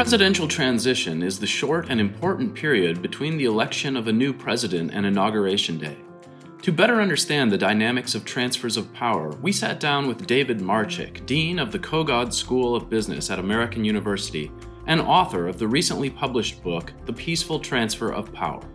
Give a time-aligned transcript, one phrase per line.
[0.00, 4.90] presidential transition is the short and important period between the election of a new president
[4.94, 5.98] and Inauguration Day.
[6.62, 11.26] To better understand the dynamics of transfers of power, we sat down with David Marchick,
[11.26, 14.50] Dean of the Kogod School of Business at American University
[14.86, 18.66] and author of the recently published book, The Peaceful Transfer of Power.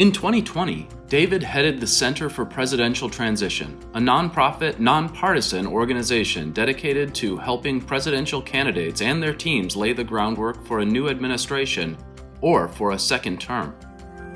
[0.00, 7.36] In 2020, David headed the Center for Presidential Transition, a nonprofit, nonpartisan organization dedicated to
[7.36, 11.98] helping presidential candidates and their teams lay the groundwork for a new administration
[12.40, 13.76] or for a second term.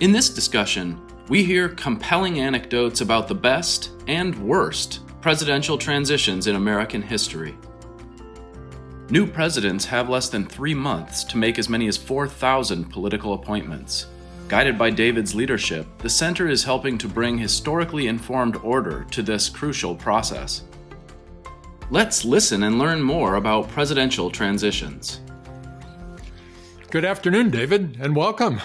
[0.00, 1.00] In this discussion,
[1.30, 7.56] we hear compelling anecdotes about the best and worst presidential transitions in American history.
[9.09, 14.09] New presidents have less than three months to make as many as 4,000 political appointments.
[14.46, 19.48] Guided by David's leadership, the Center is helping to bring historically informed order to this
[19.48, 20.64] crucial process.
[21.90, 25.20] Let's listen and learn more about presidential transitions.
[26.90, 28.60] Good afternoon, David, and welcome.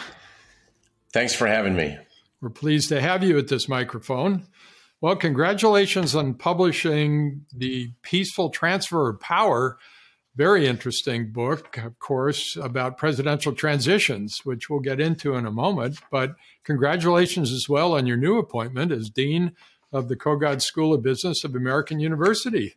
[1.13, 1.97] Thanks for having me.
[2.41, 4.47] We're pleased to have you at this microphone.
[4.99, 9.77] Well, congratulations on publishing The Peaceful Transfer of Power.
[10.35, 15.99] Very interesting book, of course, about presidential transitions, which we'll get into in a moment.
[16.11, 19.53] But congratulations as well on your new appointment as Dean
[19.91, 22.75] of the Kogod School of Business of American University.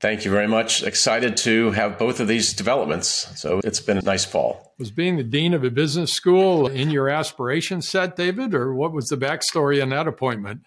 [0.00, 0.82] Thank you very much.
[0.82, 3.40] Excited to have both of these developments.
[3.40, 4.74] So it's been a nice fall.
[4.76, 8.92] Was being the dean of a business school in your aspiration set, David, or what
[8.92, 10.62] was the backstory on that appointment?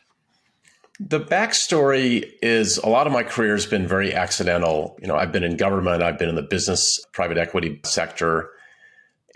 [1.00, 4.98] The backstory is a lot of my career has been very accidental.
[5.02, 8.50] You know, I've been in government, I've been in the business private equity sector.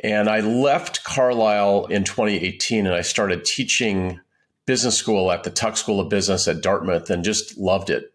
[0.02, 4.22] And I left Carlyle in 2018 and I started teaching
[4.66, 8.14] business school at the Tuck School of Business at Dartmouth and just loved it.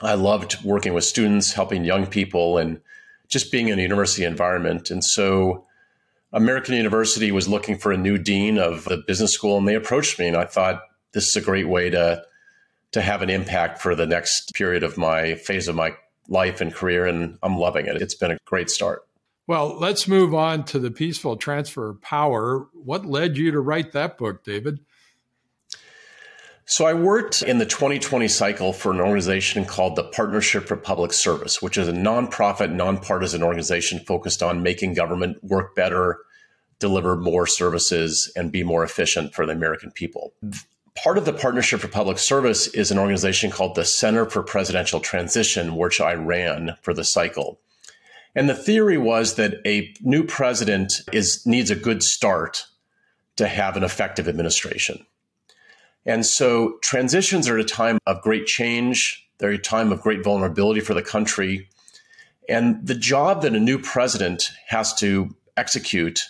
[0.00, 2.80] I loved working with students, helping young people, and
[3.28, 4.90] just being in a university environment.
[4.90, 5.66] And so
[6.32, 10.18] American University was looking for a new dean of the business school, and they approached
[10.18, 10.82] me, and I thought
[11.12, 12.22] this is a great way to
[12.92, 15.92] to have an impact for the next period of my phase of my
[16.28, 18.00] life and career, and I'm loving it.
[18.00, 19.06] It's been a great start.
[19.46, 22.68] Well, let's move on to the peaceful transfer of power.
[22.74, 24.80] What led you to write that book, David?
[26.66, 31.14] So I worked in the 2020 cycle for an organization called the Partnership for Public
[31.14, 36.18] Service, which is a nonprofit, nonpartisan organization focused on making government work better,
[36.78, 40.34] deliver more services, and be more efficient for the American people.
[41.04, 44.98] Part of the Partnership for Public Service is an organization called the Center for Presidential
[44.98, 47.60] Transition, which I ran for the cycle.
[48.34, 52.66] And the theory was that a new president is needs a good start
[53.36, 55.06] to have an effective administration.
[56.04, 59.24] And so transitions are a time of great change.
[59.38, 61.68] They're a time of great vulnerability for the country.
[62.48, 66.22] And the job that a new president has to execute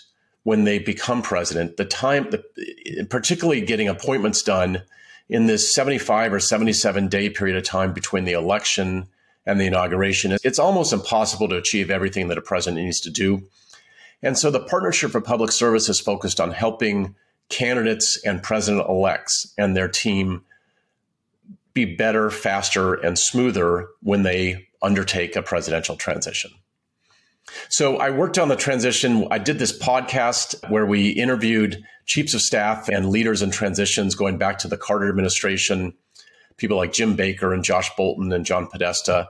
[0.43, 4.81] when they become president, the time, the, particularly getting appointments done
[5.27, 9.07] in this 75 or 77 day period of time between the election
[9.45, 13.47] and the inauguration, it's almost impossible to achieve everything that a president needs to do.
[14.21, 17.15] And so the Partnership for Public Service is focused on helping
[17.49, 20.43] candidates and president elects and their team
[21.73, 26.51] be better, faster, and smoother when they undertake a presidential transition.
[27.69, 29.27] So I worked on the transition.
[29.31, 34.37] I did this podcast where we interviewed chiefs of staff and leaders in transitions going
[34.37, 35.93] back to the Carter administration,
[36.57, 39.29] people like Jim Baker and Josh Bolten and John Podesta.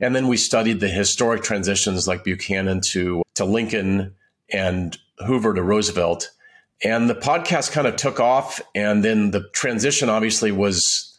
[0.00, 4.14] And then we studied the historic transitions like Buchanan to, to Lincoln
[4.52, 4.96] and
[5.26, 6.30] Hoover to Roosevelt.
[6.84, 8.60] And the podcast kind of took off.
[8.74, 11.18] And then the transition obviously was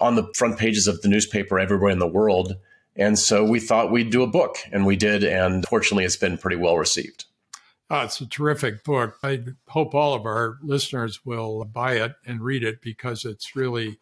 [0.00, 2.54] on the front pages of the newspaper everywhere in the world.
[2.96, 5.24] And so we thought we'd do a book, and we did.
[5.24, 7.24] And fortunately, it's been pretty well received.
[7.90, 9.18] Oh, it's a terrific book.
[9.22, 13.98] I hope all of our listeners will buy it and read it because it's really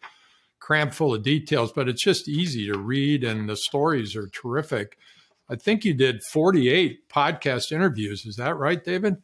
[0.59, 4.97] crammed full of details, but it's just easy to read, and the stories are terrific.
[5.49, 8.25] I think you did 48 podcast interviews.
[8.25, 9.17] Is that right, David?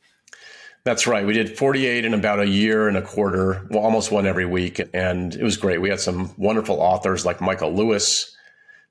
[0.84, 1.26] That's right.
[1.26, 4.82] We did 48 in about a year and a quarter, well, almost one every week.
[4.94, 5.82] And it was great.
[5.82, 8.36] We had some wonderful authors like Michael Lewis,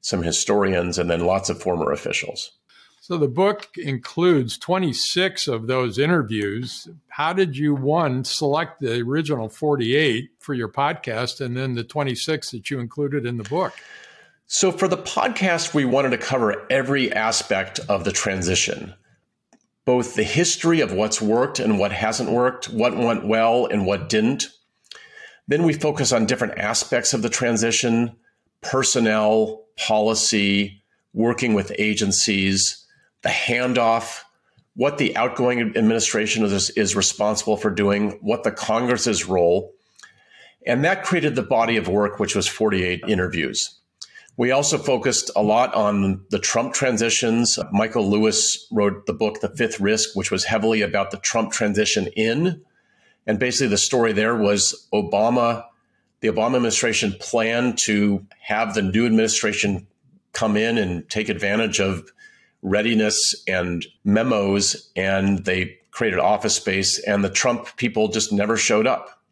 [0.01, 2.53] some historians, and then lots of former officials.
[3.01, 6.89] So the book includes 26 of those interviews.
[7.09, 12.51] How did you, one, select the original 48 for your podcast and then the 26
[12.51, 13.73] that you included in the book?
[14.47, 18.95] So for the podcast, we wanted to cover every aspect of the transition
[19.89, 24.11] both the history of what's worked and what hasn't worked, what went well and what
[24.11, 24.49] didn't.
[25.47, 28.15] Then we focus on different aspects of the transition
[28.61, 30.83] personnel, policy,
[31.13, 32.85] working with agencies,
[33.23, 34.21] the handoff,
[34.75, 39.73] what the outgoing administration is, is responsible for doing, what the Congress's role.
[40.67, 43.79] And that created the body of work, which was 48 interviews.
[44.37, 47.59] We also focused a lot on the Trump transitions.
[47.73, 52.07] Michael Lewis wrote the book, The Fifth Risk, which was heavily about the Trump transition
[52.15, 52.63] in.
[53.27, 55.65] And basically, the story there was Obama,
[56.21, 59.87] the Obama administration planned to have the new administration
[60.33, 62.11] come in and take advantage of
[62.63, 68.87] readiness and memos, and they created office space, and the Trump people just never showed
[68.87, 69.23] up.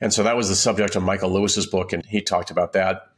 [0.00, 3.08] And so that was the subject of Michael Lewis's book, and he talked about that.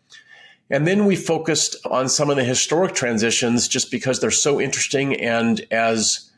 [0.71, 5.19] And then we focused on some of the historic transitions just because they're so interesting.
[5.19, 6.31] And as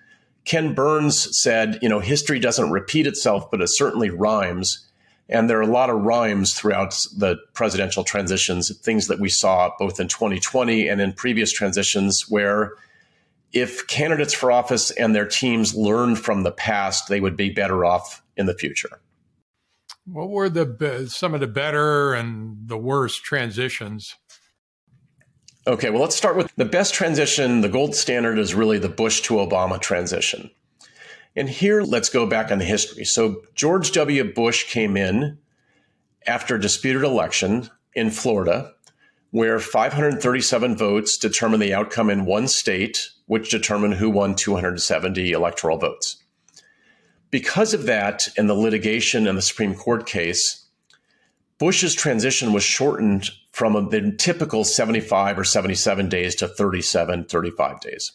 [0.44, 4.87] Ken Burns said, you know, history doesn't repeat itself, but it certainly rhymes.
[5.31, 9.71] And there are a lot of rhymes throughout the presidential transitions, things that we saw
[9.79, 12.73] both in 2020 and in previous transitions, where
[13.53, 17.85] if candidates for office and their teams learned from the past, they would be better
[17.85, 19.00] off in the future.
[20.05, 24.17] What were the some of the better and the worst transitions?
[25.67, 27.61] Okay, well, let's start with the best transition.
[27.61, 30.50] The gold standard is really the Bush to Obama transition.
[31.37, 33.05] And here, let's go back on the history.
[33.05, 34.32] So, George W.
[34.32, 35.38] Bush came in
[36.27, 38.73] after a disputed election in Florida,
[39.31, 45.79] where 537 votes determined the outcome in one state, which determined who won 270 electoral
[45.79, 46.17] votes.
[47.31, 50.67] Because of that and the litigation and the Supreme Court case,
[51.59, 58.12] Bush's transition was shortened from the typical 75 or 77 days to 37, 35 days.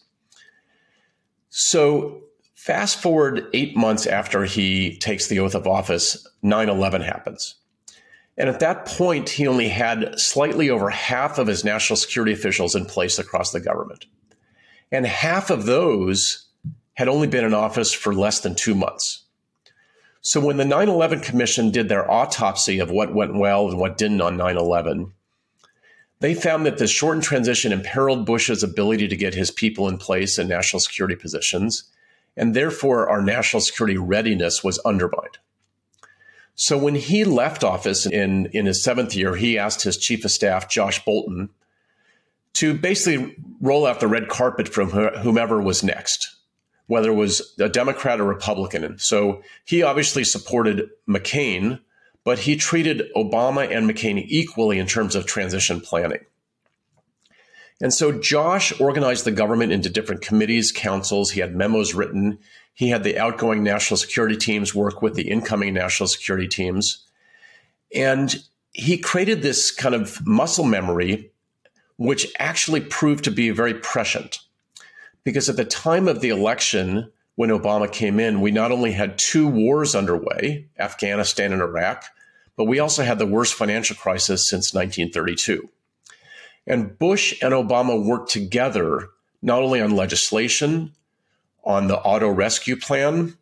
[1.50, 2.25] So,
[2.66, 7.54] fast forward eight months after he takes the oath of office, 9 11 happens.
[8.38, 12.74] And at that point, he only had slightly over half of his national security officials
[12.74, 14.08] in place across the government.
[14.92, 16.48] And half of those
[16.96, 19.26] had only been in office for less than two months.
[20.22, 24.00] So when the 9 11 Commission did their autopsy of what went well and what
[24.00, 25.14] didn't on 9 11,
[26.20, 30.40] they found that the shortened transition imperiled Bush's ability to get his people in place
[30.40, 31.92] in national security positions,
[32.36, 35.38] and therefore our national security readiness was undermined.
[36.56, 40.32] So when he left office in, in his seventh year, he asked his chief of
[40.32, 41.50] staff, Josh Bolten,
[42.54, 46.36] to basically roll out the red carpet from whomever was next
[46.88, 48.98] whether it was a Democrat or Republican.
[49.00, 51.80] So he obviously supported McCain,
[52.24, 56.24] but he treated Obama and McCain equally in terms of transition planning.
[57.81, 61.31] And so Josh organized the government into different committees, councils.
[61.31, 62.39] He had memos written.
[62.74, 67.06] He had the outgoing national security teams work with the incoming national security teams.
[67.94, 68.36] And
[68.72, 71.31] he created this kind of muscle memory,
[71.98, 74.39] which actually proved to be very prescient
[75.25, 79.18] because at the time of the election, when Obama came in, we not only had
[79.18, 82.06] two wars underway, Afghanistan and Iraq,
[82.56, 85.68] but we also had the worst financial crisis since 1932.
[86.68, 89.10] And Bush and Obama worked together
[89.42, 90.92] not only on legislation,
[91.64, 93.36] on the auto rescue plan,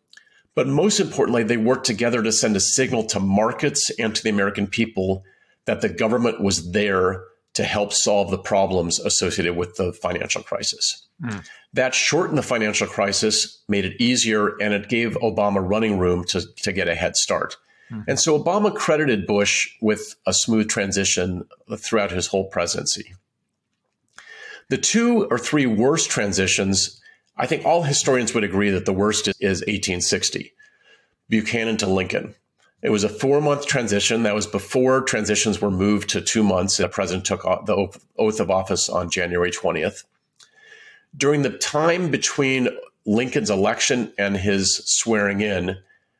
[0.54, 4.30] but most importantly, they worked together to send a signal to markets and to the
[4.30, 5.24] American people
[5.64, 7.24] that the government was there
[7.54, 11.06] to help solve the problems associated with the financial crisis.
[11.22, 11.44] Mm.
[11.72, 16.42] That shortened the financial crisis, made it easier, and it gave Obama running room to,
[16.62, 17.56] to get a head start.
[17.90, 18.04] Mm.
[18.08, 21.44] And so Obama credited Bush with a smooth transition
[21.76, 23.14] throughout his whole presidency.
[24.70, 27.00] The two or three worst transitions,
[27.36, 30.52] I think all historians would agree that the worst is 1860,
[31.28, 32.34] Buchanan to Lincoln.
[32.82, 34.24] It was a four month transition.
[34.24, 36.76] That was before transitions were moved to two months.
[36.76, 40.04] The president took the oath of office on January 20th.
[41.16, 42.68] During the time between
[43.06, 45.78] Lincoln's election and his swearing in,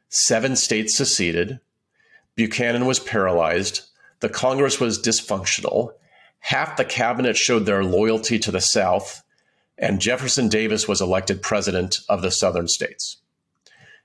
[0.08, 1.60] seven states seceded.
[2.34, 3.82] Buchanan was paralyzed.
[4.20, 5.92] The Congress was dysfunctional.
[6.44, 9.22] Half the cabinet showed their loyalty to the South.
[9.78, 13.16] And Jefferson Davis was elected president of the southern states.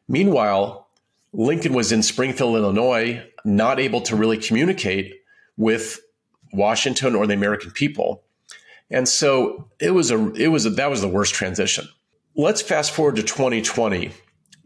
[0.07, 0.87] Meanwhile,
[1.33, 5.15] Lincoln was in Springfield, Illinois, not able to really communicate
[5.57, 5.99] with
[6.53, 8.23] Washington or the American people.
[8.89, 11.89] And so it was a it was a, that was the worst transition.
[12.37, 14.11] Let's fast forward to 2020.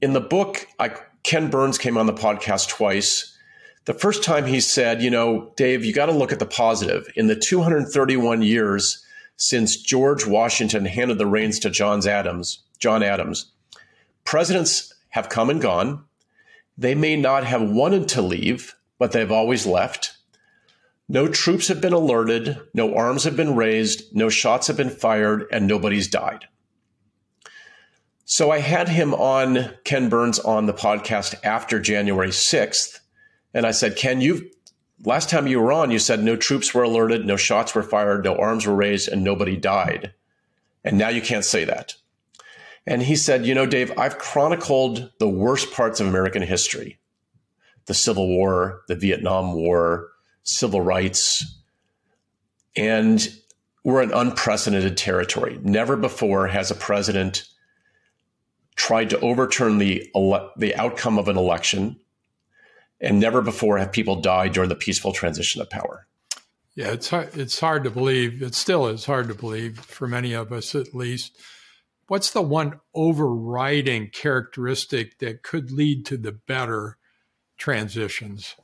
[0.03, 0.91] In the book, I,
[1.23, 3.32] Ken Burns came on the podcast twice.
[3.85, 7.11] The first time he said, you know, Dave, you got to look at the positive.
[7.15, 9.03] In the 231 years
[9.35, 13.51] since George Washington handed the reins to John Adams, John Adams,
[14.23, 16.05] presidents have come and gone.
[16.77, 20.15] They may not have wanted to leave, but they've always left.
[21.09, 25.45] No troops have been alerted, no arms have been raised, no shots have been fired,
[25.51, 26.45] and nobody's died.
[28.23, 32.99] So I had him on Ken Burns on the podcast after January 6th.
[33.53, 34.43] And I said, Ken, you've
[35.03, 38.23] last time you were on, you said no troops were alerted, no shots were fired,
[38.23, 40.13] no arms were raised, and nobody died.
[40.83, 41.95] And now you can't say that.
[42.85, 46.99] And he said, You know, Dave, I've chronicled the worst parts of American history
[47.85, 50.09] the Civil War, the Vietnam War,
[50.43, 51.59] civil rights.
[52.77, 53.27] And
[53.83, 55.59] we're in unprecedented territory.
[55.61, 57.45] Never before has a president
[58.75, 61.99] tried to overturn the, ele- the outcome of an election.
[63.03, 66.07] And never before have people died during the peaceful transition of power.
[66.73, 68.41] Yeah, it's hard, it's hard to believe.
[68.41, 71.37] It still is hard to believe for many of us, at least.
[72.07, 76.97] What's the one overriding characteristic that could lead to the better
[77.57, 78.55] transitions?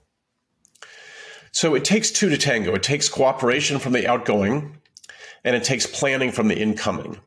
[1.51, 2.73] So it takes two to tango.
[2.75, 4.77] It takes cooperation from the outgoing,
[5.43, 7.19] and it takes planning from the incoming.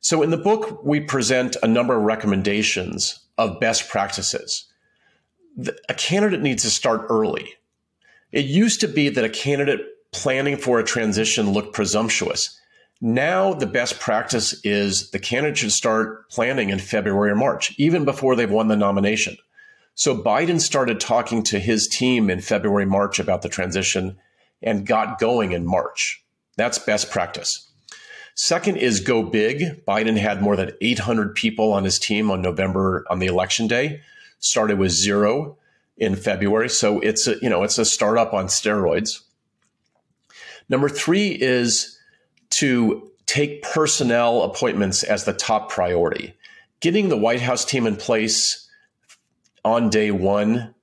[0.00, 4.70] So in the book, we present a number of recommendations of best practices.
[5.88, 7.54] A candidate needs to start early.
[8.32, 9.80] It used to be that a candidate
[10.12, 12.58] planning for a transition looked presumptuous.
[13.00, 18.04] Now, the best practice is the candidate should start planning in February or March, even
[18.04, 19.36] before they've won the nomination.
[19.94, 24.18] So Biden started talking to his team in February, March about the transition
[24.62, 26.22] and got going in March.
[26.56, 27.70] That's best practice.
[28.34, 29.84] Second is go big.
[29.86, 34.02] Biden had more than 800 people on his team on November on the election day.
[34.38, 35.58] Started with zero
[35.96, 39.22] in February, so it's a you know it's a startup on steroids.
[40.68, 41.98] Number three is
[42.50, 46.34] to take personnel appointments as the top priority.
[46.80, 48.68] Getting the White House team in place
[49.64, 50.74] on day one,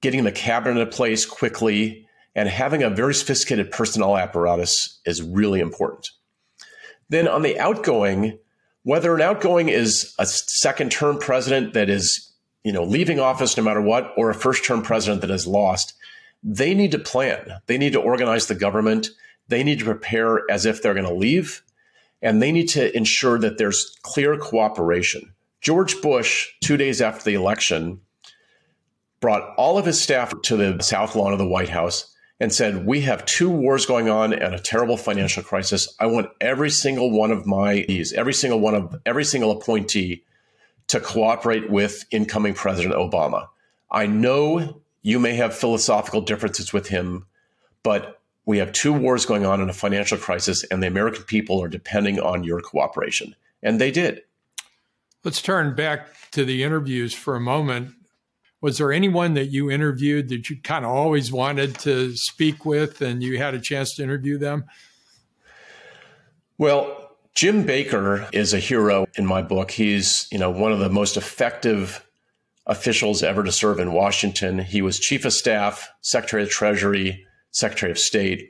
[0.00, 5.60] getting the cabinet in place quickly, and having a very sophisticated personnel apparatus is really
[5.60, 6.10] important.
[7.08, 8.38] Then on the outgoing,
[8.82, 12.32] whether an outgoing is a second term president that is
[12.64, 15.94] you know leaving office no matter what or a first term president that has lost
[16.44, 17.58] they need to plan.
[17.66, 19.08] They need to organize the government.
[19.48, 21.62] They need to prepare as if they're going to leave.
[22.20, 25.32] And they need to ensure that there's clear cooperation.
[25.62, 28.00] George bush two days after the election
[29.20, 32.84] brought all of his staff to the south lawn of the White House and said,
[32.84, 35.94] We have two wars going on and a terrible financial crisis.
[35.98, 40.24] I want every single one of my these, every single one of every single appointee
[40.88, 43.48] to cooperate with incoming President Obama.
[43.90, 47.26] I know you may have philosophical differences with him,
[47.82, 51.62] but we have two wars going on and a financial crisis, and the American people
[51.62, 53.34] are depending on your cooperation.
[53.62, 54.22] And they did.
[55.22, 57.94] Let's turn back to the interviews for a moment
[58.64, 63.02] was there anyone that you interviewed that you kind of always wanted to speak with
[63.02, 64.64] and you had a chance to interview them?
[66.56, 67.03] Well,
[67.34, 69.72] Jim Baker is a hero in my book.
[69.72, 72.06] He's, you know, one of the most effective
[72.66, 74.60] officials ever to serve in Washington.
[74.60, 78.48] He was chief of staff, secretary of treasury, secretary of state.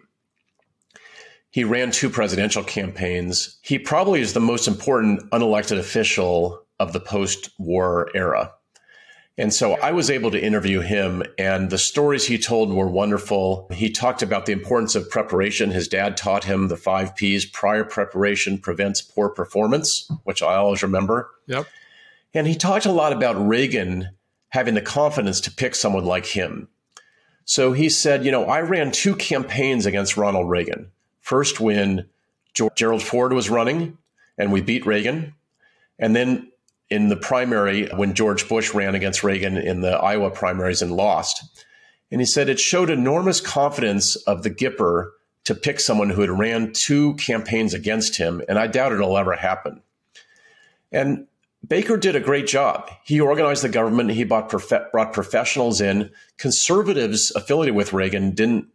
[1.51, 3.59] He ran two presidential campaigns.
[3.63, 8.53] He probably is the most important unelected official of the post-war era.
[9.37, 13.67] And so I was able to interview him, and the stories he told were wonderful.
[13.73, 15.73] He talked about the importance of preparation.
[15.73, 20.85] His dad taught him the five P's prior preparation prevents poor performance, which I always
[20.85, 21.31] remember.
[21.49, 21.67] Yep.
[22.33, 24.11] And he talked a lot about Reagan
[24.51, 26.69] having the confidence to pick someone like him.
[27.45, 30.93] So he said, You know, I ran two campaigns against Ronald Reagan.
[31.21, 32.09] First, when
[32.77, 33.99] Gerald Ford was running,
[34.39, 35.35] and we beat Reagan.
[35.99, 36.51] And then
[36.95, 41.43] in the primary when George Bush ran against Reagan in the Iowa primaries and lost.
[42.13, 45.11] And he said it showed enormous confidence of the Gipper
[45.43, 49.35] to pick someone who had ran two campaigns against him, and I doubt it'll ever
[49.35, 49.83] happen.
[50.93, 51.27] And
[51.67, 52.89] Baker did a great job.
[53.03, 54.13] He organized the government.
[54.13, 56.13] He brought, prof- brought professionals in.
[56.39, 58.69] Conservatives affiliated with Reagan didn't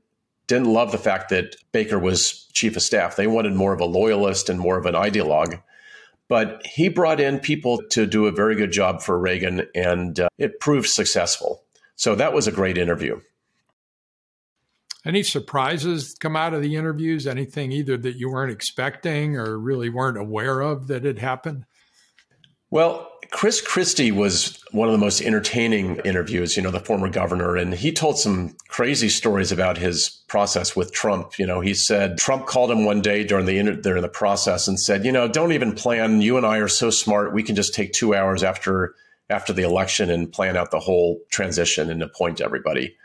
[0.47, 3.15] didn't love the fact that Baker was chief of staff.
[3.15, 5.61] They wanted more of a loyalist and more of an ideologue.
[6.29, 10.29] But he brought in people to do a very good job for Reagan, and uh,
[10.37, 11.63] it proved successful.
[11.95, 13.19] So that was a great interview.
[15.05, 17.25] Any surprises come out of the interviews?
[17.25, 21.65] Anything either that you weren't expecting or really weren't aware of that had happened?
[22.71, 27.55] Well, Chris Christie was one of the most entertaining interviews, you know, the former governor,
[27.55, 31.37] and he told some crazy stories about his process with Trump.
[31.37, 34.79] You know, he said Trump called him one day during the during the process and
[34.79, 36.21] said, "You know, don't even plan.
[36.21, 37.33] You and I are so smart.
[37.33, 38.95] We can just take 2 hours after
[39.29, 42.95] after the election and plan out the whole transition and appoint everybody."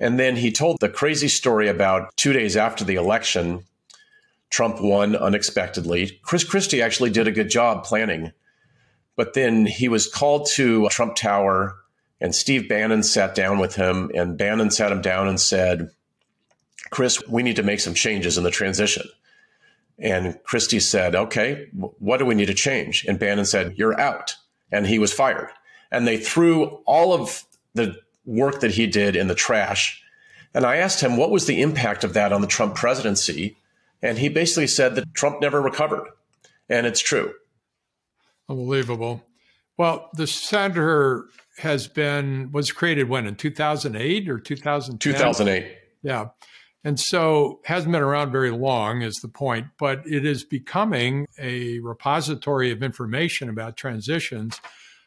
[0.00, 3.64] And then he told the crazy story about 2 days after the election,
[4.50, 6.20] Trump won unexpectedly.
[6.22, 8.32] Chris Christie actually did a good job planning
[9.18, 11.76] But then he was called to Trump Tower,
[12.20, 15.90] and Steve Bannon sat down with him, and Bannon sat him down and said,
[16.90, 19.02] Chris, we need to make some changes in the transition.
[19.98, 21.66] And Christie said, Okay,
[21.98, 23.04] what do we need to change?
[23.06, 24.36] And Bannon said, You're out.
[24.70, 25.48] And he was fired.
[25.90, 27.42] And they threw all of
[27.74, 30.00] the work that he did in the trash.
[30.54, 33.56] And I asked him, What was the impact of that on the Trump presidency?
[34.00, 36.06] And he basically said that Trump never recovered.
[36.68, 37.34] And it's true.
[38.48, 39.24] Unbelievable.
[39.76, 41.26] Well, the center
[41.58, 44.98] has been was created when in 2008 or 2010?
[44.98, 45.76] 2008.
[46.02, 46.28] Yeah.
[46.84, 51.80] And so hasn't been around very long is the point, but it is becoming a
[51.80, 54.60] repository of information about transitions.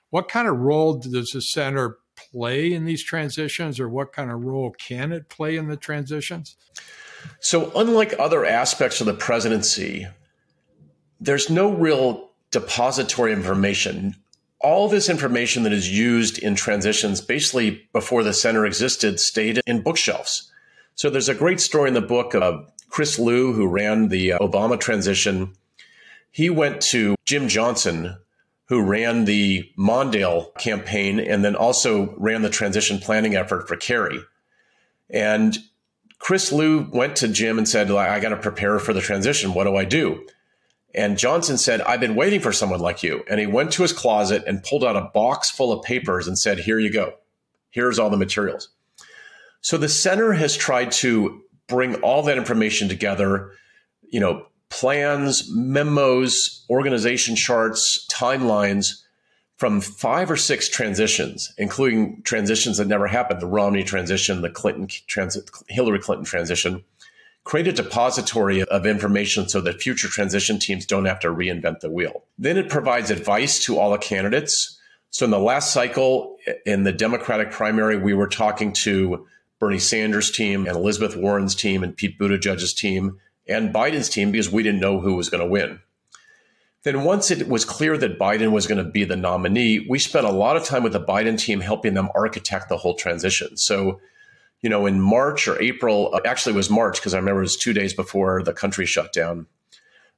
[0.09, 4.43] What kind of role does the center play in these transitions or what kind of
[4.43, 6.57] role can it play in the transitions?
[7.39, 10.07] So unlike other aspects of the presidency,
[11.19, 14.15] there's no real depository information.
[14.59, 19.81] All this information that is used in transitions basically before the center existed stayed in
[19.81, 20.51] bookshelves
[20.95, 24.39] so there's a great story in the book of Chris Lu, who ran the uh,
[24.39, 25.53] Obama transition.
[26.29, 28.17] He went to Jim Johnson,
[28.65, 34.19] who ran the Mondale campaign and then also ran the transition planning effort for Kerry.
[35.09, 35.57] And
[36.19, 39.53] Chris Lu went to Jim and said, I got to prepare for the transition.
[39.53, 40.25] What do I do?
[40.93, 43.23] And Johnson said, I've been waiting for someone like you.
[43.29, 46.37] And he went to his closet and pulled out a box full of papers and
[46.37, 47.13] said, Here you go.
[47.69, 48.69] Here's all the materials.
[49.61, 53.51] So the center has tried to bring all that information together,
[54.09, 59.01] you know, plans, memos, organization charts, timelines
[59.57, 64.87] from five or six transitions, including transitions that never happened, the Romney transition, the Clinton
[65.05, 66.83] transit, Hillary Clinton transition,
[67.43, 71.89] create a depository of information so that future transition teams don't have to reinvent the
[71.89, 72.23] wheel.
[72.37, 74.79] Then it provides advice to all the candidates.
[75.09, 79.27] So in the last cycle, in the Democratic primary, we were talking to
[79.59, 84.51] Bernie Sanders' team and Elizabeth Warren's team and Pete Buttigieg's team and Biden's team because
[84.51, 85.79] we didn't know who was going to win.
[86.83, 90.25] Then, once it was clear that Biden was going to be the nominee, we spent
[90.25, 93.55] a lot of time with the Biden team helping them architect the whole transition.
[93.55, 93.99] So,
[94.61, 97.57] you know, in March or April, actually, it was March because I remember it was
[97.57, 99.47] two days before the country shut down.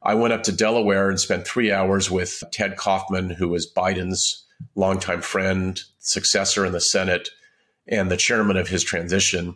[0.01, 4.43] I went up to Delaware and spent three hours with Ted Kaufman, who was Biden's
[4.75, 7.29] longtime friend, successor in the Senate
[7.87, 9.55] and the chairman of his transition.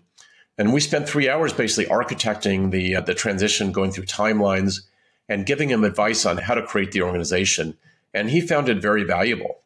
[0.57, 4.81] And we spent three hours basically architecting the uh, the transition, going through timelines,
[5.29, 7.77] and giving him advice on how to create the organization.
[8.13, 9.57] And he found it very valuable.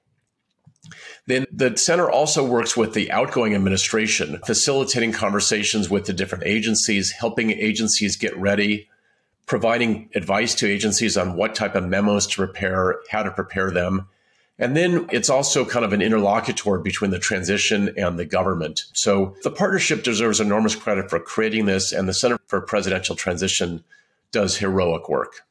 [1.28, 7.12] Then the center also works with the outgoing administration, facilitating conversations with the different agencies,
[7.12, 8.90] helping agencies get ready,
[9.46, 14.08] providing advice to agencies on what type of memos to prepare, how to prepare them,
[14.62, 18.84] and then it's also kind of an interlocutor between the transition and the government.
[18.94, 23.84] So the partnership deserves enormous credit for creating this, and the Center for Presidential Transition
[24.32, 25.42] does heroic work.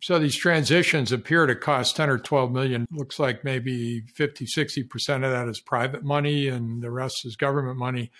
[0.00, 2.86] So these transitions appear to cost 10 or 12 million.
[2.90, 7.78] Looks like maybe 50, 60% of that is private money and the rest is government
[7.78, 8.10] money.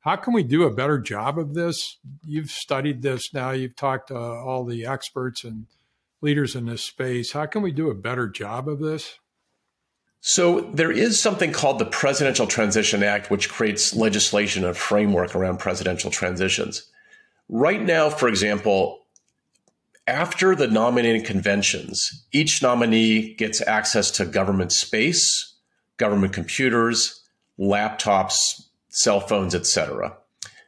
[0.00, 1.98] How can we do a better job of this?
[2.26, 5.66] You've studied this now, you've talked to all the experts and
[6.20, 7.32] leaders in this space.
[7.32, 9.18] How can we do a better job of this?
[10.24, 15.58] So, there is something called the Presidential Transition Act, which creates legislation and framework around
[15.58, 16.88] presidential transitions.
[17.48, 19.01] Right now, for example,
[20.06, 25.54] after the nominating conventions, each nominee gets access to government space,
[25.96, 27.22] government computers,
[27.58, 30.16] laptops, cell phones, etc.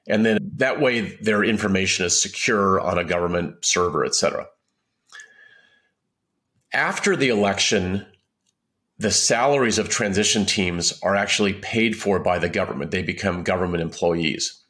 [0.07, 4.47] And then that way their information is secure on a government server, etc
[6.75, 8.05] after the election,
[8.99, 12.91] the salaries of transition teams are actually paid for by the government.
[12.91, 14.61] They become government employees.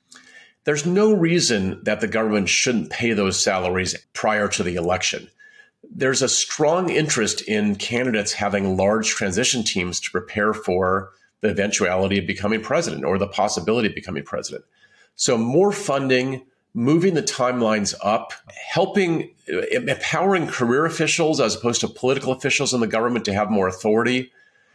[0.64, 5.28] There's no reason that the government shouldn't pay those salaries prior to the election.
[5.94, 11.10] There's a strong interest in candidates having large transition teams to prepare for
[11.42, 14.64] the eventuality of becoming president or the possibility of becoming president.
[15.14, 18.32] So, more funding, moving the timelines up,
[18.72, 23.68] helping, empowering career officials as opposed to political officials in the government to have more
[23.68, 24.32] authority.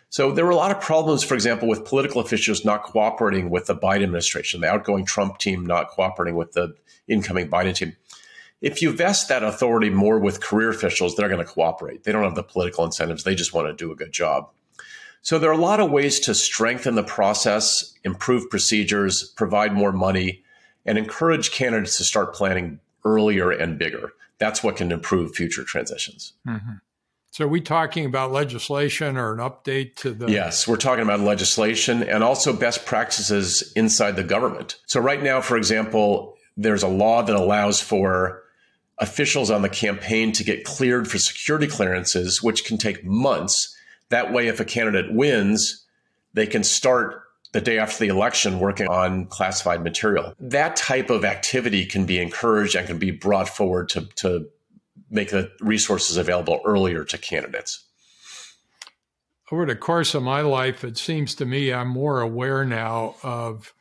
[0.10, 3.68] So there were a lot of problems, for example, with political officials not cooperating with
[3.68, 6.76] the Biden administration, the outgoing Trump team not cooperating with the
[7.08, 7.96] incoming Biden team.
[8.62, 12.04] If you vest that authority more with career officials, they're going to cooperate.
[12.04, 13.24] They don't have the political incentives.
[13.24, 14.50] They just want to do a good job.
[15.22, 19.92] So there are a lot of ways to strengthen the process, improve procedures, provide more
[19.92, 20.44] money,
[20.86, 24.14] and encourage candidates to start planning earlier and bigger.
[24.40, 26.34] That's what can improve future transitions.
[26.48, 26.76] Mm-hmm.
[27.32, 30.32] So, are we talking about legislation or an update to the?
[30.32, 34.80] Yes, we're talking about legislation and also best practices inside the government.
[34.88, 38.44] So, right now, for example, there's a law that allows for
[38.98, 43.76] officials on the campaign to get cleared for security clearances, which can take months.
[44.10, 45.86] That way, if a candidate wins,
[46.34, 50.34] they can start the day after the election working on classified material.
[50.40, 54.48] That type of activity can be encouraged and can be brought forward to, to
[55.10, 57.86] make the resources available earlier to candidates.
[59.52, 63.74] Over the course of my life, it seems to me I'm more aware now of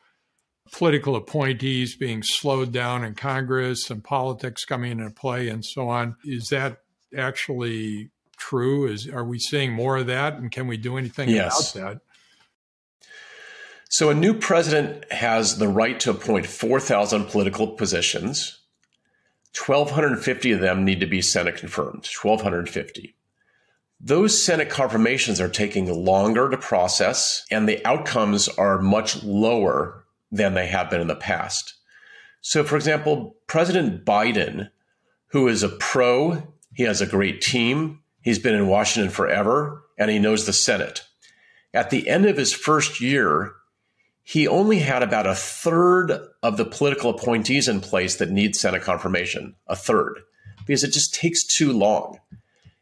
[0.72, 6.16] political appointees being slowed down in Congress and politics coming into play and so on.
[6.24, 6.78] Is that
[7.16, 8.86] actually true?
[8.86, 11.74] Is are we seeing more of that, and can we do anything yes.
[11.74, 12.00] about that?
[13.90, 18.57] So, a new president has the right to appoint 4,000 political positions.
[19.54, 23.14] 1,250 of them need to be Senate confirmed, 1,250.
[24.00, 30.54] Those Senate confirmations are taking longer to process, and the outcomes are much lower than
[30.54, 31.74] they have been in the past.
[32.40, 34.70] So, for example, President Biden,
[35.28, 40.10] who is a pro, he has a great team, he's been in Washington forever, and
[40.10, 41.04] he knows the Senate.
[41.74, 43.54] At the end of his first year,
[44.28, 46.12] he only had about a third
[46.42, 50.18] of the political appointees in place that need Senate confirmation, a third,
[50.66, 52.20] because it just takes too long.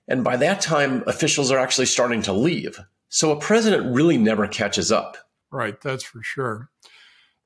[0.09, 2.81] And by that time, officials are actually starting to leave.
[3.11, 5.19] So a president really never catches up.
[5.53, 6.69] Right, that's for sure.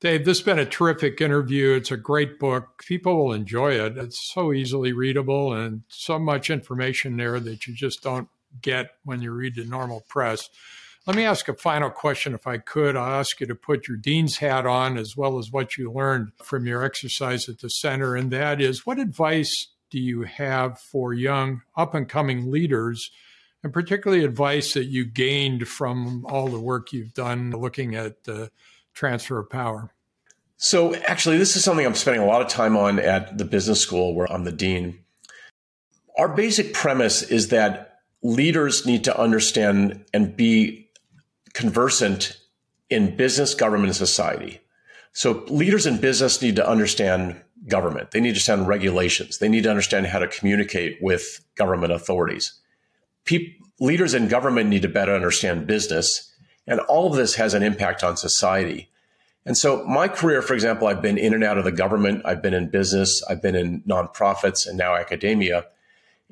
[0.00, 1.74] Dave, this has been a terrific interview.
[1.74, 2.82] It's a great book.
[2.86, 3.98] People will enjoy it.
[3.98, 8.30] It's so easily readable and so much information there that you just don't
[8.62, 10.48] get when you read the normal press.
[11.11, 12.94] Let me ask a final question, if I could.
[12.94, 16.31] I'll ask you to put your dean's hat on as well as what you learned
[16.40, 18.14] from your exercise at the center.
[18.14, 23.11] And that is what advice do you have for young, up and coming leaders,
[23.64, 28.53] and particularly advice that you gained from all the work you've done looking at the
[28.94, 29.92] transfer of power?
[30.59, 33.81] So, actually, this is something I'm spending a lot of time on at the business
[33.81, 35.01] school where I'm the dean.
[36.16, 40.87] Our basic premise is that leaders need to understand and be
[41.61, 42.40] conversant
[42.88, 44.61] in business, government, and society.
[45.12, 48.11] So leaders in business need to understand government.
[48.11, 49.38] They need to understand regulations.
[49.38, 52.55] They need to understand how to communicate with government authorities.
[53.79, 56.35] leaders in government need to better understand business.
[56.66, 58.90] And all of this has an impact on society.
[59.46, 62.23] And so my career, for example, I've been in and out of the government.
[62.25, 63.23] I've been in business.
[63.29, 65.66] I've been in nonprofits and now academia.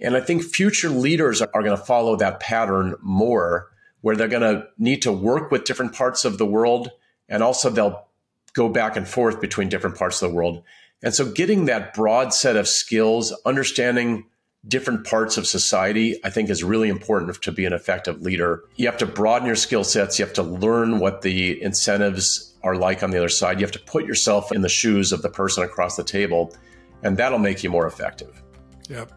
[0.00, 3.70] And I think future leaders are going to follow that pattern more
[4.08, 6.90] where they're going to need to work with different parts of the world
[7.28, 8.06] and also they'll
[8.54, 10.62] go back and forth between different parts of the world.
[11.02, 14.24] And so getting that broad set of skills, understanding
[14.66, 18.64] different parts of society, I think is really important to be an effective leader.
[18.76, 20.18] You have to broaden your skill sets.
[20.18, 23.60] You have to learn what the incentives are like on the other side.
[23.60, 26.56] You have to put yourself in the shoes of the person across the table,
[27.02, 28.42] and that'll make you more effective.
[28.88, 29.12] Yep.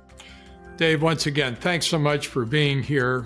[0.76, 3.26] Dave, once again, thanks so much for being here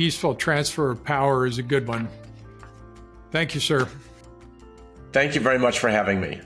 [0.00, 2.08] peaceful transfer of power is a good one.
[3.32, 3.86] Thank you, sir.
[5.12, 6.40] Thank you very much for having me.